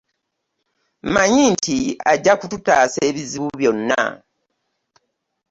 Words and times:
Mmanyi 1.03 1.43
nti 1.53 1.77
ajja 2.11 2.33
kututaasa 2.39 2.99
ebizbu 3.09 3.47
byonna. 3.59 4.03